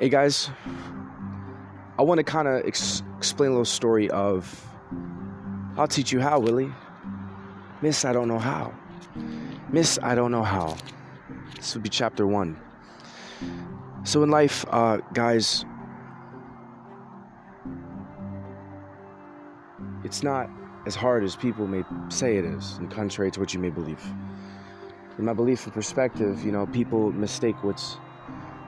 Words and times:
Hey 0.00 0.08
guys, 0.08 0.48
I 1.98 2.02
want 2.02 2.16
to 2.20 2.24
kind 2.24 2.48
of 2.48 2.64
ex- 2.64 3.02
explain 3.18 3.48
a 3.48 3.52
little 3.52 3.66
story 3.66 4.08
of 4.08 4.66
I'll 5.76 5.88
teach 5.88 6.10
you 6.10 6.20
how, 6.20 6.40
Willy. 6.40 6.72
Miss, 7.82 8.06
I 8.06 8.14
don't 8.14 8.26
know 8.26 8.38
how. 8.38 8.72
Miss, 9.68 9.98
I 10.02 10.14
don't 10.14 10.32
know 10.32 10.42
how. 10.42 10.78
This 11.54 11.74
would 11.74 11.82
be 11.82 11.90
chapter 11.90 12.26
one. 12.26 12.58
So, 14.04 14.22
in 14.22 14.30
life, 14.30 14.64
uh, 14.70 15.02
guys, 15.12 15.66
it's 20.02 20.22
not 20.22 20.48
as 20.86 20.94
hard 20.94 21.24
as 21.24 21.36
people 21.36 21.66
may 21.66 21.84
say 22.08 22.38
it 22.38 22.46
is, 22.46 22.78
and 22.78 22.90
contrary 22.90 23.30
to 23.32 23.38
what 23.38 23.52
you 23.52 23.60
may 23.60 23.68
believe. 23.68 24.02
In 25.18 25.26
my 25.26 25.34
belief 25.34 25.64
and 25.64 25.74
perspective, 25.74 26.42
you 26.42 26.52
know, 26.52 26.66
people 26.68 27.12
mistake 27.12 27.62
what's 27.62 27.98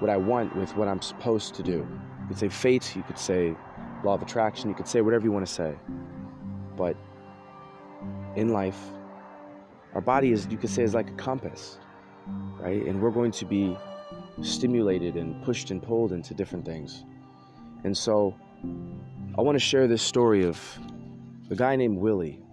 what 0.00 0.10
I 0.10 0.16
want 0.16 0.54
with 0.56 0.76
what 0.76 0.88
I'm 0.88 1.02
supposed 1.02 1.54
to 1.54 1.62
do. 1.62 1.86
You 2.22 2.28
could 2.28 2.38
say 2.38 2.48
fate, 2.48 2.94
you 2.96 3.02
could 3.02 3.18
say 3.18 3.56
law 4.02 4.14
of 4.14 4.22
attraction, 4.22 4.68
you 4.68 4.74
could 4.74 4.88
say 4.88 5.00
whatever 5.00 5.24
you 5.24 5.32
want 5.32 5.46
to 5.46 5.52
say. 5.52 5.74
But 6.76 6.96
in 8.36 8.48
life, 8.48 8.78
our 9.94 10.00
body 10.00 10.32
is, 10.32 10.46
you 10.50 10.58
could 10.58 10.70
say, 10.70 10.82
is 10.82 10.94
like 10.94 11.08
a 11.08 11.14
compass, 11.14 11.78
right? 12.58 12.84
And 12.84 13.00
we're 13.00 13.10
going 13.10 13.30
to 13.32 13.44
be 13.44 13.76
stimulated 14.42 15.14
and 15.16 15.40
pushed 15.44 15.70
and 15.70 15.80
pulled 15.80 16.12
into 16.12 16.34
different 16.34 16.64
things. 16.64 17.04
And 17.84 17.96
so 17.96 18.34
I 19.38 19.42
want 19.42 19.54
to 19.56 19.60
share 19.60 19.86
this 19.86 20.02
story 20.02 20.44
of 20.44 20.60
a 21.50 21.54
guy 21.54 21.76
named 21.76 21.98
Willy 21.98 22.43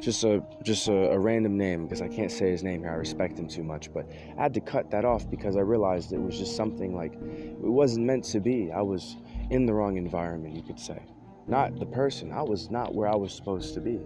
just 0.00 0.24
a 0.24 0.42
just 0.62 0.88
a, 0.88 1.10
a, 1.10 1.18
random 1.18 1.56
name 1.56 1.84
because 1.84 2.00
I 2.00 2.08
can't 2.08 2.30
say 2.30 2.50
his 2.50 2.62
name 2.62 2.80
here. 2.80 2.90
I 2.90 2.94
respect 2.94 3.38
him 3.38 3.48
too 3.48 3.62
much, 3.62 3.92
but 3.92 4.08
I 4.38 4.42
had 4.42 4.54
to 4.54 4.60
cut 4.60 4.90
that 4.90 5.04
off 5.04 5.28
because 5.28 5.56
I 5.56 5.60
realized 5.60 6.12
it 6.12 6.20
was 6.20 6.38
just 6.38 6.56
something 6.56 6.94
like 6.94 7.14
it 7.14 7.60
wasn't 7.60 8.06
meant 8.06 8.24
to 8.24 8.40
be. 8.40 8.70
I 8.72 8.82
was 8.82 9.16
in 9.50 9.66
the 9.66 9.74
wrong 9.74 9.96
environment, 9.96 10.54
you 10.54 10.62
could 10.62 10.80
say. 10.80 11.02
Not 11.46 11.78
the 11.78 11.86
person. 11.86 12.32
I 12.32 12.42
was 12.42 12.70
not 12.70 12.94
where 12.94 13.08
I 13.08 13.16
was 13.16 13.32
supposed 13.32 13.74
to 13.74 13.80
be 13.80 14.00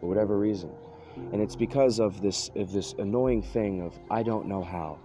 for 0.00 0.08
whatever 0.08 0.38
reason. 0.38 0.70
And 1.32 1.42
it's 1.42 1.56
because 1.56 1.98
of 1.98 2.22
this 2.22 2.50
of 2.56 2.72
this 2.72 2.94
annoying 2.98 3.42
thing 3.42 3.82
of 3.82 3.98
I 4.10 4.22
don't 4.22 4.46
know 4.46 4.62
how. 4.62 4.98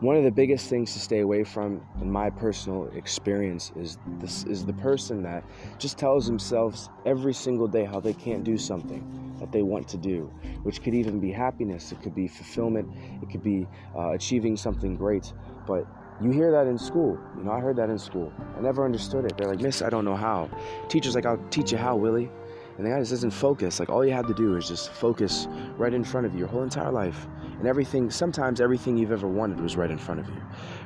One 0.00 0.16
of 0.16 0.24
the 0.24 0.30
biggest 0.30 0.68
things 0.70 0.92
to 0.92 1.00
stay 1.00 1.20
away 1.20 1.42
from, 1.42 1.84
in 2.00 2.10
my 2.10 2.30
personal 2.30 2.90
experience, 2.94 3.72
is 3.76 3.98
this 4.18 4.44
is 4.44 4.64
the 4.64 4.72
person 4.72 5.22
that 5.24 5.44
just 5.78 5.98
tells 5.98 6.26
themselves 6.26 6.90
every 7.04 7.34
single 7.34 7.66
day 7.66 7.84
how 7.84 8.00
they 8.00 8.12
can't 8.12 8.44
do 8.44 8.56
something 8.56 9.23
that 9.38 9.52
they 9.52 9.62
want 9.62 9.88
to 9.88 9.96
do, 9.96 10.30
which 10.62 10.82
could 10.82 10.94
even 10.94 11.20
be 11.20 11.30
happiness, 11.30 11.92
it 11.92 12.02
could 12.02 12.14
be 12.14 12.28
fulfillment, 12.28 12.88
it 13.22 13.30
could 13.30 13.42
be 13.42 13.66
uh, 13.96 14.10
achieving 14.10 14.56
something 14.56 14.96
great. 14.96 15.32
But 15.66 15.86
you 16.22 16.30
hear 16.30 16.52
that 16.52 16.66
in 16.66 16.78
school. 16.78 17.18
You 17.36 17.44
know, 17.44 17.52
I 17.52 17.60
heard 17.60 17.76
that 17.76 17.90
in 17.90 17.98
school. 17.98 18.32
I 18.56 18.60
never 18.60 18.84
understood 18.84 19.24
it. 19.24 19.36
They're 19.36 19.48
like, 19.48 19.60
Miss, 19.60 19.82
I 19.82 19.90
don't 19.90 20.04
know 20.04 20.16
how. 20.16 20.48
Teacher's 20.88 21.14
like, 21.14 21.26
I'll 21.26 21.44
teach 21.50 21.72
you 21.72 21.78
how, 21.78 21.96
Willy. 21.96 22.30
And 22.76 22.86
the 22.86 22.90
guy 22.90 22.98
just 22.98 23.10
doesn't 23.10 23.30
focus. 23.30 23.78
Like 23.78 23.88
all 23.88 24.04
you 24.04 24.12
have 24.12 24.26
to 24.26 24.34
do 24.34 24.56
is 24.56 24.68
just 24.68 24.90
focus 24.90 25.46
right 25.76 25.94
in 25.94 26.02
front 26.02 26.26
of 26.26 26.32
you 26.32 26.40
your 26.40 26.48
whole 26.48 26.62
entire 26.62 26.90
life. 26.90 27.26
And 27.58 27.68
everything, 27.68 28.10
sometimes 28.10 28.60
everything 28.60 28.96
you've 28.96 29.12
ever 29.12 29.28
wanted 29.28 29.60
was 29.60 29.76
right 29.76 29.90
in 29.90 29.98
front 29.98 30.20
of 30.20 30.28
you. 30.28 30.40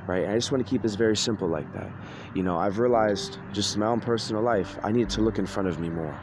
Right? 0.06 0.24
And 0.24 0.32
I 0.32 0.34
just 0.34 0.52
want 0.52 0.64
to 0.64 0.70
keep 0.70 0.82
this 0.82 0.96
very 0.96 1.16
simple 1.16 1.48
like 1.48 1.72
that. 1.74 1.90
You 2.34 2.42
know, 2.42 2.58
I've 2.58 2.78
realized 2.78 3.38
just 3.52 3.74
in 3.74 3.80
my 3.80 3.86
own 3.86 4.00
personal 4.00 4.42
life, 4.42 4.78
I 4.82 4.92
need 4.92 5.08
to 5.10 5.22
look 5.22 5.38
in 5.38 5.46
front 5.46 5.68
of 5.68 5.78
me 5.78 5.88
more. 5.88 6.18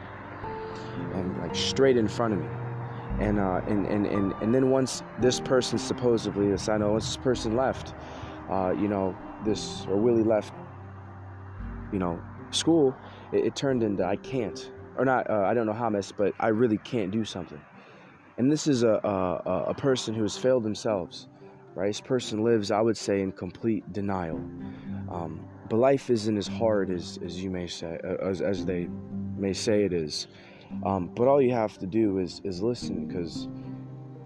Straight 1.56 1.96
in 1.96 2.08
front 2.08 2.34
of 2.34 2.40
me. 2.40 2.48
And 3.18 3.38
uh 3.38 3.60
and, 3.66 3.86
and, 3.86 4.06
and, 4.06 4.32
and 4.42 4.54
then 4.54 4.70
once 4.70 5.02
this 5.20 5.40
person 5.40 5.78
supposedly, 5.78 6.50
this 6.50 6.68
I 6.68 6.76
know, 6.76 6.92
once 6.92 7.06
this 7.06 7.16
person 7.16 7.56
left, 7.56 7.94
uh, 8.50 8.74
you 8.78 8.88
know, 8.88 9.16
this 9.44 9.86
or 9.88 9.96
Willy 9.96 10.22
left, 10.22 10.52
you 11.92 11.98
know, 11.98 12.20
school, 12.50 12.94
it, 13.32 13.46
it 13.46 13.56
turned 13.56 13.82
into 13.82 14.04
I 14.04 14.16
can't 14.16 14.70
or 14.98 15.04
not, 15.04 15.28
uh, 15.30 15.42
I 15.42 15.54
don't 15.54 15.66
know 15.66 15.72
how 15.72 15.90
much, 15.90 16.12
but 16.16 16.34
I 16.40 16.48
really 16.48 16.78
can't 16.78 17.10
do 17.10 17.24
something. 17.24 17.60
And 18.38 18.50
this 18.50 18.66
is 18.66 18.82
a, 18.82 19.00
a, 19.04 19.70
a 19.70 19.74
person 19.74 20.14
who 20.14 20.22
has 20.22 20.36
failed 20.36 20.62
themselves, 20.62 21.28
right? 21.74 21.88
This 21.88 22.00
person 22.00 22.44
lives, 22.44 22.70
I 22.70 22.80
would 22.80 22.96
say, 22.96 23.22
in 23.22 23.32
complete 23.32 23.90
denial. 23.92 24.36
Um, 25.10 25.46
but 25.68 25.78
life 25.78 26.10
isn't 26.10 26.36
as 26.36 26.46
hard 26.46 26.90
as, 26.90 27.18
as 27.24 27.42
you 27.42 27.50
may 27.50 27.66
say, 27.66 27.98
uh, 28.04 28.28
as, 28.28 28.40
as 28.40 28.64
they 28.66 28.88
may 29.36 29.52
say 29.52 29.84
it 29.84 29.92
is. 29.92 30.28
Um, 30.84 31.10
but 31.14 31.28
all 31.28 31.40
you 31.40 31.52
have 31.52 31.78
to 31.78 31.86
do 31.86 32.18
is, 32.18 32.40
is 32.44 32.62
listen 32.62 33.06
because 33.06 33.48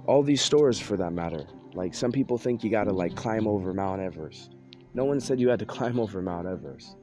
all 0.06 0.22
these 0.22 0.42
stores, 0.42 0.78
for 0.78 0.96
that 0.96 1.12
matter, 1.12 1.46
like 1.74 1.94
some 1.94 2.12
people 2.12 2.38
think 2.38 2.64
you 2.64 2.70
got 2.70 2.84
to 2.84 2.92
like 2.92 3.14
climb 3.14 3.46
over 3.46 3.72
Mount 3.72 4.00
Everest. 4.00 4.56
No 4.94 5.04
one 5.04 5.20
said 5.20 5.38
you 5.38 5.48
had 5.48 5.58
to 5.60 5.66
climb 5.76 6.00
over 6.00 6.20
Mount 6.20 6.46
Everest 6.46 6.96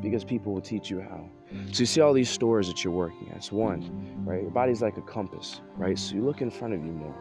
because 0.00 0.24
people 0.24 0.52
will 0.52 0.60
teach 0.60 0.90
you 0.90 1.00
how. 1.00 1.28
So 1.70 1.80
you 1.80 1.86
see 1.86 2.00
all 2.00 2.12
these 2.12 2.30
stores 2.30 2.66
that 2.68 2.82
you're 2.82 2.92
working 2.92 3.28
at. 3.30 3.36
It's 3.36 3.52
one, 3.52 4.24
right? 4.24 4.42
Your 4.42 4.50
body's 4.50 4.82
like 4.82 4.96
a 4.96 5.02
compass, 5.02 5.60
right? 5.76 5.98
So 5.98 6.14
you 6.14 6.24
look 6.24 6.40
in 6.40 6.50
front 6.50 6.74
of 6.74 6.84
you 6.84 6.90
more, 6.90 7.14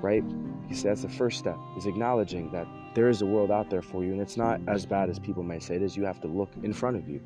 right? 0.00 0.24
You 0.68 0.74
see, 0.74 0.88
that's 0.88 1.02
the 1.02 1.08
first 1.08 1.38
step 1.38 1.58
is 1.76 1.86
acknowledging 1.86 2.50
that 2.52 2.66
there 2.94 3.08
is 3.08 3.22
a 3.22 3.26
world 3.26 3.50
out 3.50 3.70
there 3.70 3.82
for 3.82 4.04
you, 4.04 4.12
and 4.12 4.20
it's 4.20 4.36
not 4.36 4.60
as 4.68 4.86
bad 4.86 5.10
as 5.10 5.18
people 5.18 5.42
may 5.42 5.58
say 5.58 5.76
it 5.76 5.82
is. 5.82 5.96
You 5.96 6.04
have 6.04 6.20
to 6.20 6.28
look 6.28 6.50
in 6.62 6.72
front 6.72 6.96
of 6.96 7.08
you. 7.08 7.20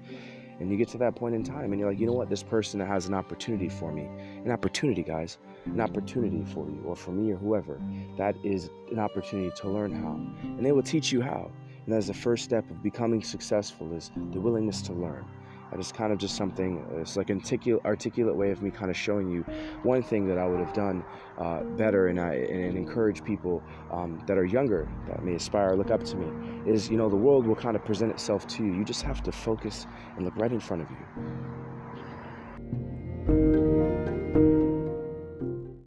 And 0.59 0.71
you 0.71 0.77
get 0.77 0.89
to 0.89 0.99
that 0.99 1.15
point 1.15 1.35
in 1.35 1.43
time, 1.43 1.73
and 1.73 1.79
you're 1.79 1.91
like, 1.91 2.01
you 2.01 2.07
know 2.07 2.13
what? 2.13 2.31
This 2.31 2.43
person 2.43 2.81
has 2.81 3.07
an 3.07 3.15
opportunity 3.15 3.69
for 3.69 3.93
me. 3.93 4.09
An 4.45 4.51
opportunity, 4.51 5.03
guys. 5.03 5.39
An 5.67 5.81
opportunity 5.81 6.45
for 6.45 6.67
you, 6.67 6.83
or 6.87 6.97
for 6.97 7.11
me, 7.11 7.33
or 7.33 7.37
whoever. 7.37 7.81
That 8.17 8.37
is 8.43 8.71
an 8.91 8.99
opportunity 8.99 9.51
to 9.57 9.69
learn 9.69 9.95
how. 9.95 10.15
And 10.43 10.65
they 10.65 10.73
will 10.73 10.83
teach 10.83 11.13
you 11.13 11.21
how. 11.21 11.51
And 11.85 11.95
that's 11.95 12.07
the 12.07 12.15
first 12.15 12.45
step 12.45 12.69
of 12.71 12.83
becoming 12.83 13.23
successful 13.23 13.95
is 13.95 14.11
the 14.33 14.41
willingness 14.41 14.83
to 14.83 14.93
learn. 14.93 15.25
That 15.71 15.81
is 15.81 15.91
kind 15.93 16.13
of 16.13 16.19
just 16.19 16.37
something, 16.37 16.87
it's 17.01 17.17
like 17.17 17.31
an 17.31 17.43
articulate, 17.85 18.37
way 18.37 18.51
of 18.51 18.63
me 18.63 18.71
kind 18.71 18.91
of 18.91 18.97
showing 18.97 19.29
you 19.31 19.43
one 19.83 20.03
thing 20.03 20.27
that 20.29 20.39
I 20.39 20.47
would 20.47 20.61
have 20.61 20.73
done 20.73 21.05
uh, 21.39 21.63
better 21.77 22.07
and, 22.07 22.21
I, 22.21 22.35
and 22.35 22.77
encourage 22.77 23.25
people 23.25 23.63
um, 23.91 24.23
that 24.27 24.39
are 24.39 24.45
younger, 24.45 24.89
that 25.09 25.25
may 25.25 25.35
aspire 25.35 25.77
look 25.77 25.91
up 25.91 26.05
to 26.05 26.17
me, 26.17 26.71
is, 26.71 26.89
you 26.89 26.97
know, 26.97 27.09
the 27.09 27.17
world 27.17 27.47
will 27.47 27.57
kind 27.57 27.77
of 27.77 27.85
present 27.85 28.11
itself 28.13 28.47
to 28.49 28.65
you. 28.65 28.73
You 28.75 28.85
just 28.85 29.03
have 29.03 29.23
to 29.25 29.33
focus 29.33 29.87
and 30.17 30.25
look 30.25 30.37
right 30.37 30.53
in 30.53 30.61
front 30.61 30.83
of 30.83 30.91
you. 30.91 30.97